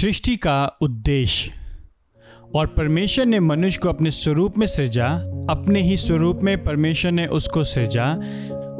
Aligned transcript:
सृष्टि 0.00 0.36
का 0.36 0.76
उद्देश्य 0.80 1.52
और 2.54 2.66
परमेश्वर 2.66 3.26
ने 3.26 3.40
मनुष्य 3.40 3.80
को 3.82 3.88
अपने 3.88 4.10
स्वरूप 4.10 4.58
में 4.58 4.66
सृजा, 4.66 5.06
अपने 5.50 5.82
ही 5.82 5.96
स्वरूप 5.96 6.40
में 6.42 6.64
परमेश्वर 6.64 7.12
ने 7.12 7.26
उसको 7.26 7.64
सृजा। 7.64 8.14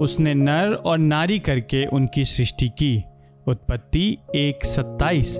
उसने 0.00 0.34
नर 0.34 0.72
और 0.72 0.98
नारी 0.98 1.38
करके 1.38 1.86
उनकी 1.86 2.24
सृष्टि 2.24 2.68
की। 2.68 3.04
उत्पत्ति 3.46 4.18
एक 4.36 4.64
सत्ताईस। 4.64 5.38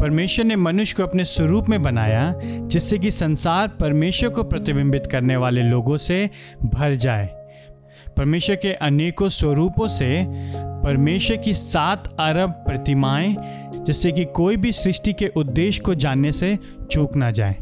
परमेश्वर 0.00 0.44
ने 0.44 0.56
मनुष्य 0.56 0.94
को 0.96 1.02
अपने 1.02 1.24
स्वरूप 1.24 1.68
में 1.68 1.82
बनाया, 1.82 2.34
जिससे 2.44 2.98
कि 2.98 3.10
संसार 3.10 3.68
परमेश्वर 3.68 4.30
को 4.30 4.42
प्रतिबिंबित 4.42 5.06
करने 5.06 5.36
वाले 5.36 5.62
लोगों 5.62 5.96
से 5.96 6.30
भर 6.64 6.94
जाए। 6.94 7.26
परमेश्वर 8.16 8.56
के 8.56 8.72
अनेकों 8.72 9.28
स्वरूपों 9.28 9.88
से 9.88 10.26
परमेश्वर 10.84 11.36
की 11.36 11.54
सात 11.54 12.16
अरब 12.20 12.50
प्रतिमाएँ, 12.50 13.36
जिससे 13.86 14.12
कि 14.12 14.24
कोई 14.24 14.56
भी 14.56 14.72
सृष्टि 14.72 15.12
के 15.12 15.28
उद्देश्य 15.28 15.82
को 15.82 15.94
जानने 15.94 16.32
से 16.32 16.58
चूक 16.90 17.16
ना 17.16 17.30
जाए। 17.30 17.56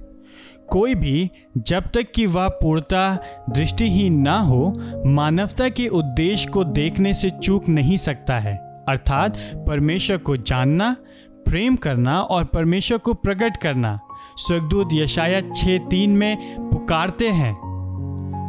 कोई 0.70 0.94
भी 0.94 1.30
जब 1.58 1.82
तक 1.82 2.12
कि 2.14 2.26
वह 2.26 2.48
पूर्णता 2.48 3.18
दृष्टिहीन 3.50 4.20
ना 4.20 4.38
हो, 4.38 4.74
मानवता 5.06 5.68
के 5.68 5.88
उद्देश्य 5.88 6.50
को 6.50 6.64
देखने 6.64 7.14
से 7.14 7.30
चूक 7.30 7.68
नहीं 7.68 7.96
सकता 7.96 8.38
है। 8.38 8.56
अर्थात 8.88 9.36
परमेश्वर 9.36 10.16
को 10.16 10.36
जानना, 10.36 10.96
प्रेम 11.30 11.76
करना 11.76 12.20
और 12.20 12.44
परमेश्वर 12.44 12.98
को 12.98 13.14
प्रकट 13.14 13.56
करना, 13.56 14.00
स्वर्गदूत 14.36 14.88
यशाया 14.92 15.40
छः 15.40 15.78
तीन 15.78 16.10
में 16.10 16.56
पुकारते 16.58 17.28
हैं। 17.28 17.58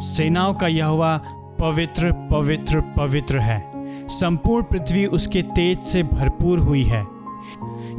सेनाओं 0.02 0.54
का 0.54 0.66
यह 0.66 0.86
हुआ 0.86 1.18
पवित्र 1.60 2.12
पवित्र 2.12 2.80
पवित्र 2.80 3.38
है। 3.38 3.69
संपूर्ण 4.10 4.64
पृथ्वी 4.64 5.06
उसके 5.06 5.42
तेज 5.42 5.80
से 5.80 6.02
भरपूर 6.02 6.58
हुई 6.58 6.82
है। 6.82 7.06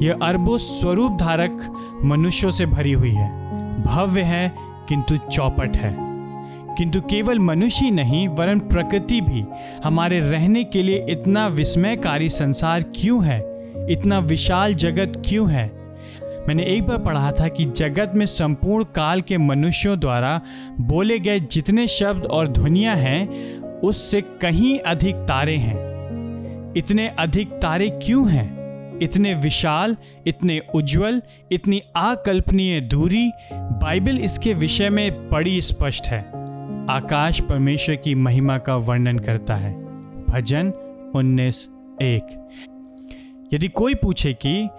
यह 0.02 0.20
अरबों 0.22 0.58
स्वरूप 0.58 1.12
धारक 1.12 1.74
मनुष्यों 2.04 2.52
से 2.52 2.66
भरी 2.66 2.92
हुई 2.92 3.12
है। 3.12 3.42
भव्य 3.84 4.22
है, 4.22 4.56
किंतु 4.90 5.18
चौपट 5.18 5.78
है। 5.78 5.96
किंतु 6.76 7.02
केवल 7.02 7.40
मनुष्य 7.40 7.86
ही 7.86 7.92
नहीं, 7.92 8.28
वरन 8.28 8.60
प्रकृति 8.60 9.22
भी 9.22 9.46
हमारे 9.86 10.20
रहने 10.20 10.64
के 10.64 10.84
लिए 10.84 11.06
इतना 11.10 11.48
विस्मयकारी 11.48 12.30
संसार 12.30 12.82
क्यों 12.82 13.26
है? 13.26 13.40
इतना 13.90 14.20
विशाल 14.20 14.74
जगत 14.74 15.24
क्यों 15.26 15.52
है? 15.52 15.98
मैंने 16.48 16.64
एक 16.64 16.88
बार 16.88 16.98
पढ़ा 16.98 17.32
था 17.32 17.48
कि 17.48 17.66
जगत 17.66 18.12
में 18.16 18.26
संपूर्ण 18.26 18.84
काल 18.84 19.22
के 19.22 19.38
मनुष्यों 19.38 20.00
द्वारा 20.00 20.42
बोले 20.80 21.20
गए 21.20 21.40
जितने 21.40 21.88
शब्द 21.88 22.26
और 22.26 22.48
ध्वनिया 22.48 22.94
हैं, 22.94 23.30
उससे 23.80 24.22
कहीं 24.22 24.80
अधिक 24.80 25.16
तारे 25.16 25.58
हैं। 25.58 25.91
इतने 26.78 27.08
अधिक 27.08 27.50
तारे 27.50 27.90
क्यों 27.90 28.32
हैं? 28.32 28.62
इतने 29.00 29.34
विशाल, 29.34 29.98
इतने 30.28 30.62
उज्जवल, 30.76 31.22
इतनी 31.52 31.82
अकल्पनीय 31.96 32.82
दूरी 32.82 33.32
बाइबल 33.54 34.18
इसके 34.18 34.54
विषय 34.54 34.90
में 34.90 35.30
बड़ी 35.30 35.62
स्पष्ट 35.62 36.08
है। 36.08 36.22
आकाश 36.90 37.42
परमेश्वर 37.42 37.96
की 37.96 38.16
महिमा 38.16 38.58
का 38.58 38.76
वर्णन 38.76 39.20
करता 39.20 39.56
है। 39.56 39.74
भजन 40.26 40.74
उन्नीस 41.16 41.70
एक। 42.02 42.50
यदि 43.54 43.68
कोई 43.68 43.96
पूछे 43.96 44.38
कि 44.46 44.70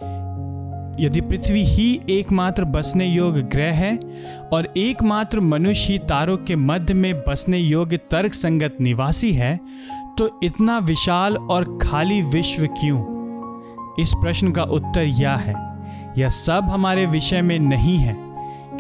यदि 1.05 1.21
पृथ्वी 1.21 1.65
ही 1.65 2.01
एकमात्र 2.11 2.65
बसने 2.65 3.07
योग्य 3.07 3.43
ग्रह 3.43 3.73
है 3.73 3.99
और 4.53 4.75
एकमात्र 4.77 5.41
मनुष्य 5.41 5.93
ही 5.93 5.99
तारों 5.99 6.37
के 6.37 6.57
मध्य 6.57 6.95
में 6.95 7.15
बसने 7.15 7.59
योग्य 7.59 7.97
तर्क 7.97 8.35
संगत 8.35 8.77
निवासी 8.81 9.33
है 9.33 9.61
तो 10.19 10.29
इतना 10.43 10.79
विशाल 10.79 11.37
और 11.37 11.79
खाली 11.83 12.21
विश्व 12.23 12.67
क्यों? 12.67 13.01
इस 14.01 14.13
प्रश्न 14.15 14.51
का 14.51 14.63
उत्तर 14.63 15.05
यह 15.05 15.37
है, 15.37 15.55
यह 16.19 16.29
सब 16.29 16.69
हमारे 16.71 17.07
विषय 17.07 17.43
में 17.43 17.59
नहीं 17.59 17.97
है, 17.97 18.15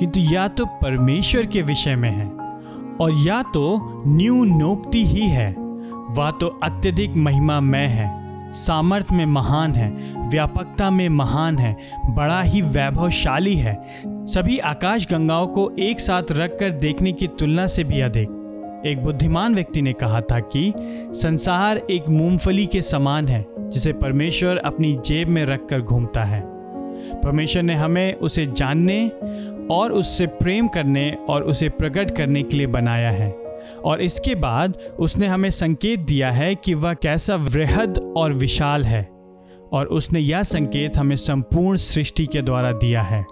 किंतु 0.01 0.21
या 0.21 0.49
तो 0.49 0.67
परमेश्वर 0.83 1.47
के 1.47 1.63
विषय 1.63 1.97
में 1.97 2.11
है, 2.11 2.27
और 3.01 3.13
या 3.27 3.43
तो 3.43 4.03
न्यू 4.07 4.45
नोक्ति 4.45 5.05
ही 5.07 5.27
है 5.29 5.51
वह 6.11 6.31
तो 6.31 6.47
अत्यधिक 6.63 7.17
महिमामय 7.17 7.87
है, 7.87 8.53
सामर्थ्य 8.53 9.15
में 9.15 9.27
महान 9.27 9.75
है, 9.75 9.91
व्यापकता 10.29 10.91
में 10.91 11.09
महान 11.09 11.59
है, 11.59 11.77
बड़ा 12.07 12.43
ही 12.43 12.63
वैभवशाली 12.63 13.57
है। 13.57 13.81
सभी 14.07 14.59
आकाश 14.59 15.07
गंगाओं 15.11 15.47
को 15.47 15.71
एक 15.79 16.01
साथ 16.01 16.33
रखकर 16.33 16.71
देखने 16.71 17.13
की 17.13 17.27
तुलना 17.29 17.67
से 17.67 17.85
भी 17.85 18.01
अधिक। 18.01 18.39
एक 18.87 19.03
बुद्धिमान 19.03 19.55
व्यक्ति 19.55 19.83
ने 19.83 19.93
कहा 19.93 20.21
था 20.21 20.41
कि 20.41 20.73
संसार 21.15 21.77
एक 21.77 22.09
मूंगफली 22.09 22.67
के 22.67 22.83
समान 22.83 23.29
है, 23.29 23.47
जिसे 23.59 23.93
परमेश्वर 23.93 24.57
अपनी 24.57 24.99
जेब 25.07 25.29
में 25.29 25.47
रखकर 25.47 25.81
घूमता 25.81 26.25
है। 26.25 26.43
परमेश्वर 27.21 27.63
ने 27.63 27.75
हमें 27.75 28.15
उसे 28.15 28.47
जानने 28.47 29.09
और 29.71 29.93
उससे 29.93 30.27
प्रेम 30.27 30.69
करने 30.69 31.17
और 31.29 31.43
उसे 31.43 31.69
प्रकट 31.69 32.11
करने 32.11 32.43
के 32.43 32.57
लिए 32.57 32.67
बनाया 32.67 33.11
है। 33.11 33.31
और 33.85 34.01
इसके 34.01 34.35
बाद 34.35 34.79
उसने 34.99 35.27
हमें 35.27 35.51
संकेत 35.51 36.01
दिया 36.01 36.31
है 36.31 36.55
कि 36.55 36.75
वह 36.75 36.95
कैसा 36.95 37.37
वृहद 37.37 38.15
और 38.17 38.33
विशाल 38.33 38.85
है, 38.85 39.09
और 39.73 39.87
उसने 39.87 40.21
यह 40.21 40.43
संकेत 40.43 40.97
हमें 40.97 41.17
संपूर्ण 41.17 41.79
सृष्टि 41.79 42.27
के 42.27 42.43
द्वारा 42.43 42.73
दिया 42.73 43.03
है। 43.03 43.25